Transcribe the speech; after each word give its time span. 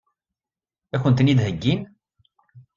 Ad 0.93 0.99
kent-ten-id-heggin? 1.01 1.81